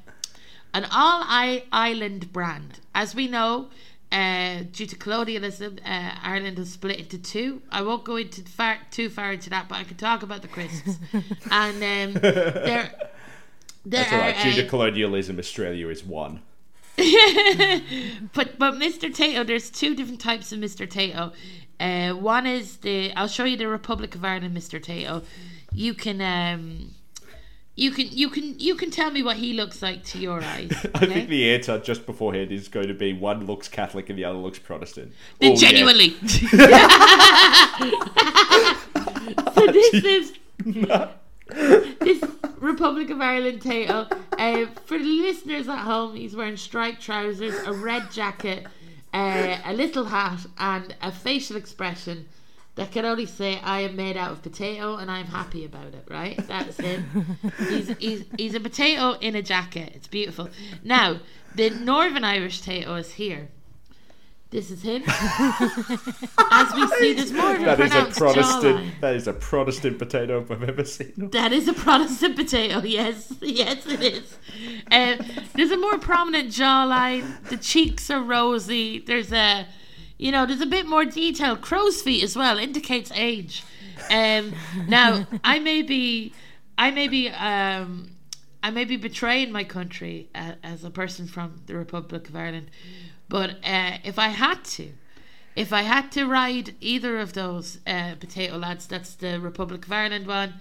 [0.74, 2.80] an all I- island brand.
[2.94, 3.68] As we know,
[4.10, 7.62] uh, due to colonialism, uh, Ireland has split into two.
[7.70, 10.48] I won't go into far, too far into that, but I can talk about the
[10.48, 10.96] crisps.
[11.50, 12.90] and um, there, there
[13.84, 14.42] That's all are, right.
[14.42, 16.40] Due uh, to colonialism, Australia is one.
[18.34, 19.08] but but Mr.
[19.14, 20.86] Tayto, there's two different types of Mr.
[20.86, 21.32] Tayto.
[21.80, 24.80] Uh, one is the I'll show you the Republic of Ireland Mr.
[24.82, 25.22] Tayto.
[25.72, 26.90] You can um,
[27.76, 30.72] you can you can you can tell me what he looks like to your eyes.
[30.96, 34.24] I think the answer just beforehand is going to be one looks Catholic and the
[34.24, 35.12] other looks Protestant.
[35.38, 35.60] Then Oh, yeah.
[35.60, 36.10] genuinely.
[39.54, 40.32] so this is
[42.00, 42.22] this
[42.58, 44.10] Republic of Ireland Tayto.
[44.38, 48.66] Uh, for the listeners at home, he's wearing striped trousers, a red jacket,
[49.14, 52.28] uh, a little hat, and a facial expression
[52.74, 56.04] that can only say, "I am made out of potato, and I'm happy about it."
[56.08, 56.36] Right?
[56.46, 57.38] That's him.
[57.68, 59.92] he's he's he's a potato in a jacket.
[59.94, 60.48] It's beautiful.
[60.84, 61.20] Now,
[61.54, 63.48] the Northern Irish Tayto is here.
[64.50, 65.02] This is him.
[65.06, 68.78] As we see, there's more That is a Protestant.
[68.78, 69.00] jawline.
[69.00, 71.12] That is a Protestant potato if I've ever seen.
[71.32, 72.80] That is a Protestant potato.
[72.88, 74.38] Yes, yes, it is.
[74.90, 75.18] Um,
[75.54, 77.46] there's a more prominent jawline.
[77.50, 79.00] The cheeks are rosy.
[79.00, 79.66] There's a,
[80.16, 81.54] you know, there's a bit more detail.
[81.54, 83.64] Crow's feet as well indicates age.
[84.10, 84.54] Um,
[84.86, 86.32] now I may be,
[86.78, 88.12] I may be, um,
[88.62, 92.70] I may be betraying my country uh, as a person from the Republic of Ireland,
[93.28, 94.92] but uh, if I had to,
[95.54, 99.92] if I had to ride either of those uh, potato lads, that's the Republic of
[99.92, 100.54] Ireland one,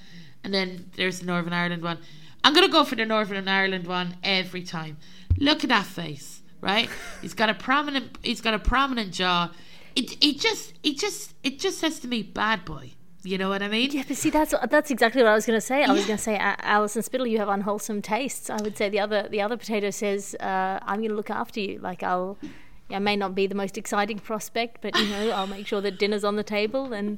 [0.43, 1.99] and then there's the Northern Ireland one.
[2.43, 4.97] I'm gonna go for the Northern Ireland one every time.
[5.37, 6.89] Look at that face, right?
[7.21, 9.51] He's got a prominent, he's got a prominent jaw.
[9.95, 12.93] It, it just, it just, it just says to me, bad boy.
[13.27, 13.91] You know what I mean?
[13.91, 15.83] Yeah, but see, that's that's exactly what I was going to say.
[15.83, 18.49] I was going to say, Alison Spittle, you have unwholesome tastes.
[18.49, 21.59] I would say the other the other potato says, uh, "I'm going to look after
[21.59, 21.77] you.
[21.79, 22.37] Like I'll,
[22.89, 25.99] I may not be the most exciting prospect, but you know, I'll make sure that
[25.99, 27.17] dinner's on the table." And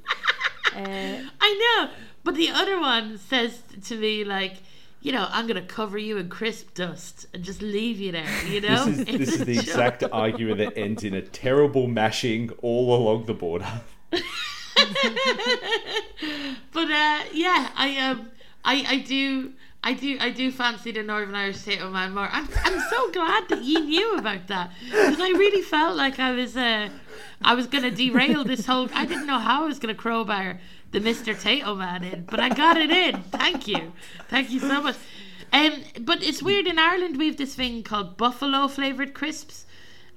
[0.75, 1.91] uh, I know,
[2.23, 4.55] but the other one says to me like,
[5.01, 8.45] you know, I'm gonna cover you in crisp dust and just leave you there.
[8.47, 9.63] You know, This is this is the joke.
[9.63, 13.81] exact argument that ends in a terrible mashing all along the border.
[16.71, 18.31] But uh, yeah, I um,
[18.63, 19.53] I I do.
[19.81, 22.27] I do, I do fancy the Northern Irish potato man more.
[22.29, 26.33] I'm, I'm so glad that you knew about that because I really felt like I
[26.33, 26.89] was, uh,
[27.41, 28.89] I was gonna derail this whole.
[28.93, 30.59] I didn't know how I was gonna crowbar
[30.91, 33.23] the Mister Tayto man in, but I got it in.
[33.31, 33.93] Thank you,
[34.27, 34.97] thank you so much.
[35.53, 39.65] Um, but it's weird in Ireland we have this thing called buffalo flavored crisps,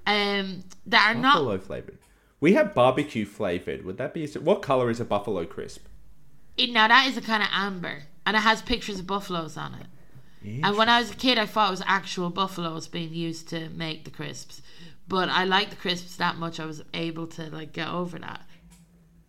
[0.08, 1.98] um, that are not Buffalo flavored.
[2.42, 3.84] We have barbecue flavored.
[3.84, 4.26] Would that be?
[4.26, 5.86] What color is a buffalo crisp?
[6.56, 9.74] It, now that is a kind of amber, and it has pictures of buffaloes on
[9.74, 9.86] it.
[10.64, 13.68] And when I was a kid, I thought it was actual buffaloes being used to
[13.68, 14.60] make the crisps.
[15.06, 18.42] But I like the crisps that much, I was able to like get over that.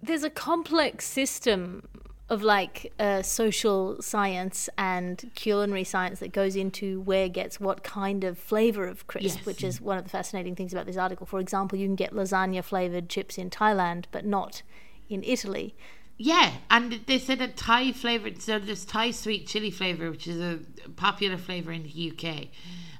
[0.01, 1.87] there's a complex system
[2.29, 8.23] of like uh, social science and culinary science that goes into where gets what kind
[8.23, 9.45] of flavor of crisp, Yes.
[9.45, 11.25] which is one of the fascinating things about this article.
[11.25, 14.61] For example, you can get lasagna flavored chips in Thailand, but not
[15.09, 15.75] in Italy.
[16.17, 20.39] Yeah, and they said that Thai flavored, so there's Thai sweet chili flavor, which is
[20.39, 20.59] a
[20.95, 22.47] popular flavor in the UK,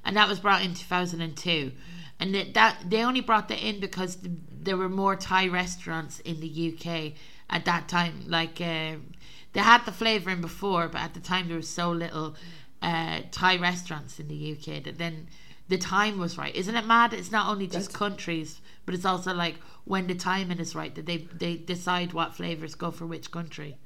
[0.03, 1.71] and that was brought in 2002.
[2.19, 4.17] And that, that they only brought that in because
[4.51, 7.13] there were more Thai restaurants in the UK
[7.53, 8.25] at that time.
[8.27, 9.13] Like um
[9.53, 12.35] they had the flavor in before, but at the time there was so little
[12.81, 15.27] uh, Thai restaurants in the UK that then
[15.69, 16.53] the time was right.
[16.53, 17.13] Isn't it mad?
[17.13, 21.05] It's not only just countries, but it's also like when the timing is right that
[21.05, 23.77] they they decide what flavors go for which country.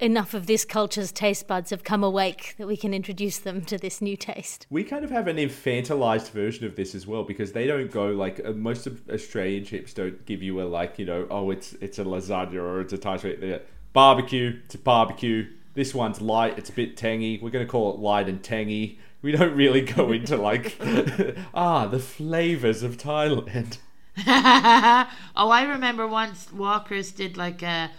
[0.00, 3.78] Enough of this culture's taste buds have come awake that we can introduce them to
[3.78, 4.66] this new taste.
[4.68, 8.06] We kind of have an infantilized version of this as well because they don't go
[8.08, 11.74] like uh, most of Australian chips don't give you a like you know oh it's
[11.74, 13.40] it's a lasagna or it's a Thai sweet.
[13.40, 13.62] They're
[13.92, 15.46] barbecue it's a barbecue.
[15.74, 17.38] This one's light it's a bit tangy.
[17.40, 18.98] We're gonna call it light and tangy.
[19.22, 20.76] We don't really go into like
[21.54, 23.78] ah the flavors of Thailand.
[25.34, 27.90] Oh, I remember once Walkers did like a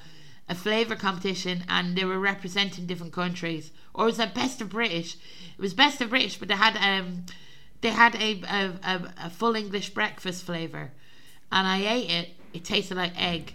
[0.50, 5.16] a flavor competition and they were representing different countries, or was it Best of British?
[5.58, 7.26] It was Best of British, but they had um
[7.82, 10.92] they had a a, a, a full English breakfast flavor,
[11.52, 12.30] and I ate it.
[12.54, 13.54] It tasted like egg.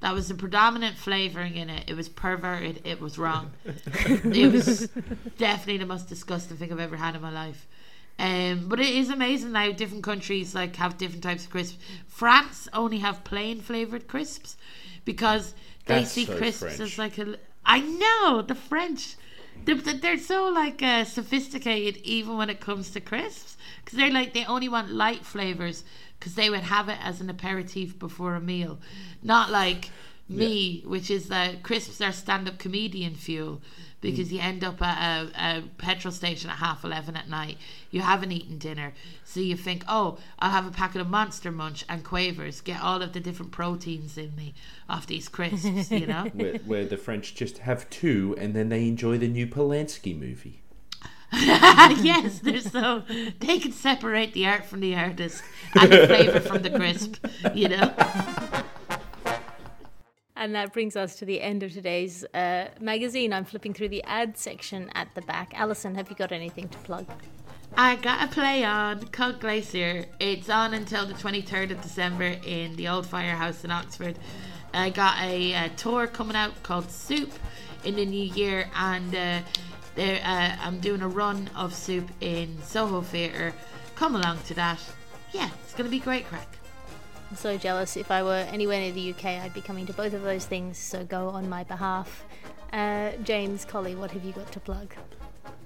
[0.00, 1.88] That was the predominant flavoring in it.
[1.88, 2.82] It was perverted.
[2.84, 3.52] It was wrong.
[3.64, 4.88] it was
[5.38, 7.66] definitely the most disgusting thing I've ever had in my life.
[8.18, 11.78] Um, but it is amazing how different countries like have different types of crisps.
[12.06, 14.56] France only have plain flavored crisps
[15.04, 15.54] because
[15.86, 16.80] they That's see so crisps French.
[16.80, 17.36] as like a.
[17.64, 19.16] I know the French.
[19.64, 24.34] They're, they're so like uh, sophisticated even when it comes to crisps because they're like
[24.34, 25.82] they only want light flavors
[26.18, 28.78] because they would have it as an aperitif before a meal,
[29.22, 29.90] not like
[30.28, 33.60] me, which is that crisps are stand-up comedian fuel
[34.00, 34.32] because mm.
[34.32, 37.58] you end up at a, a petrol station at half 11 at night.
[37.90, 38.92] You haven't eaten dinner.
[39.24, 43.02] So you think oh i'll have a packet of monster munch and quavers get all
[43.02, 44.54] of the different proteins in me
[44.88, 46.24] off these crisps you know?
[46.34, 50.62] Where, where the French just have two and then they enjoy the new Polanski movie.
[51.32, 53.02] yes they're so
[53.40, 55.42] they can separate the art from the artist
[55.78, 57.16] and the flavor from the crisp
[57.52, 57.92] you know
[60.36, 63.32] And that brings us to the end of today's uh, magazine.
[63.32, 65.52] I'm flipping through the ad section at the back.
[65.54, 67.06] Alison, have you got anything to plug?
[67.74, 70.04] I got a play on called Glacier.
[70.20, 74.18] It's on until the 23rd of December in the old firehouse in Oxford.
[74.74, 77.32] I got a, uh tour coming out called Soup
[77.84, 79.40] in the new year, and uh,
[79.94, 83.54] there uh, I'm doing a run of Soup in Soho Theatre.
[83.94, 84.80] Come along to that.
[85.32, 86.58] Yeah, it's going to be great crack.
[87.30, 87.96] I'm so jealous.
[87.96, 90.78] If I were anywhere near the UK, I'd be coming to both of those things,
[90.78, 92.24] so go on my behalf.
[92.72, 94.94] Uh, James Colley, what have you got to plug?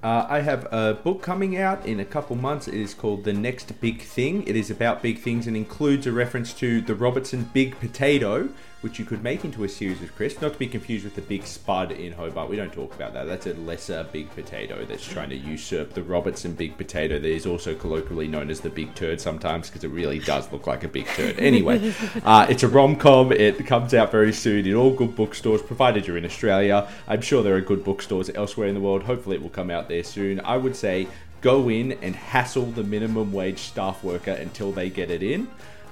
[0.03, 2.67] Uh, I have a book coming out in a couple months.
[2.67, 4.47] It is called The Next Big Thing.
[4.47, 8.49] It is about big things and includes a reference to the Robertson Big Potato,
[8.81, 10.41] which you could make into a series of crisps.
[10.41, 12.49] Not to be confused with the Big Spud in Hobart.
[12.49, 13.27] We don't talk about that.
[13.27, 17.47] That's a lesser big potato that's trying to usurp the Robertson Big Potato that is
[17.47, 20.89] also colloquially known as the Big Turd sometimes because it really does look like a
[20.89, 21.39] big turd.
[21.51, 21.93] Anyway,
[22.25, 23.33] uh, it's a rom com.
[23.33, 26.89] It comes out very soon in all good bookstores, provided you're in Australia.
[27.09, 29.03] I'm sure there are good bookstores elsewhere in the world.
[29.03, 30.41] Hopefully, it will come out there soon.
[30.41, 31.09] I would say
[31.41, 35.49] go in and hassle the minimum wage staff worker until they get it in.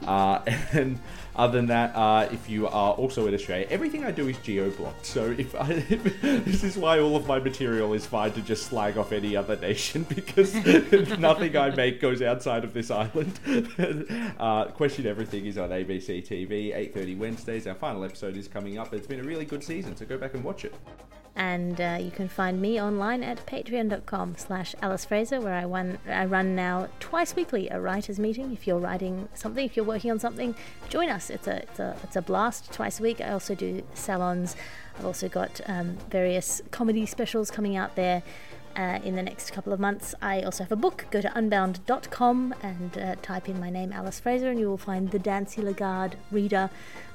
[0.07, 0.41] Uh,
[0.73, 0.99] and
[1.39, 4.71] other than that, uh, if you are also in Australia, everything I do is geo
[4.71, 5.07] blocked.
[5.07, 5.73] So if, I,
[6.23, 9.57] this is why all of my material is fine to just slag off any other
[9.57, 10.53] nation because
[11.19, 13.39] nothing I make goes outside of this island.
[14.41, 17.67] uh, Question Everything is on ABC TV, 8:30 Wednesdays.
[17.69, 18.93] Our final episode is coming up.
[18.93, 20.75] It's been a really good season, so go back and watch it.
[21.39, 25.99] And uh, you can find me online at patreon.com slash alice fraser where I, run,
[26.09, 28.53] I run now twice weekly a writers meeting.
[28.53, 30.57] If you're writing something if you're working on something
[30.89, 31.31] join us.
[31.31, 32.73] It's a, it's a, it's a blast.
[32.73, 33.21] Twice a week.
[33.21, 34.57] I also do salons.
[34.99, 38.25] I've also got um, various comedy specials coming out there
[38.77, 40.15] uh, in the next couple of months.
[40.21, 41.07] I also have a book.
[41.11, 45.11] Go to unbound.com and uh, type in my name, Alice Fraser, and you will find
[45.11, 46.71] the Dancy Lagarde reader,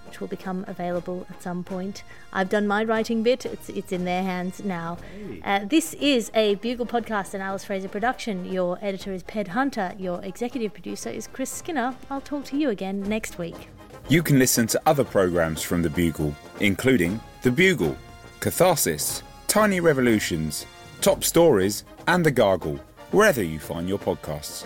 [0.07, 2.03] which will become available at some point.
[2.31, 4.97] I've done my writing bit, it's, it's in their hands now.
[5.43, 8.45] Uh, this is a Bugle podcast and Alice Fraser production.
[8.45, 11.95] Your editor is Ped Hunter, your executive producer is Chris Skinner.
[12.09, 13.69] I'll talk to you again next week.
[14.09, 17.95] You can listen to other programmes from The Bugle, including The Bugle,
[18.41, 20.65] Catharsis, Tiny Revolutions,
[20.99, 22.79] Top Stories, and The Gargle,
[23.11, 24.65] wherever you find your podcasts.